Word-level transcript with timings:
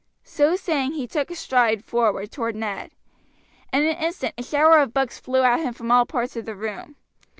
So 0.23 0.55
saying, 0.55 0.93
he 0.93 1.05
took 1.05 1.29
a 1.29 1.35
stride 1.35 1.85
forward 1.85 2.31
toward 2.31 2.55
Ned. 2.55 2.89
In 3.71 3.83
an 3.83 3.97
instant 3.97 4.33
a 4.35 4.41
shower 4.41 4.79
of 4.79 4.95
books 4.95 5.19
flew 5.19 5.43
at 5.43 5.59
him 5.59 5.75
from 5.75 5.91
all 5.91 6.07
parts 6.07 6.35
of 6.35 6.45
the 6.45 6.55
room. 6.55 6.95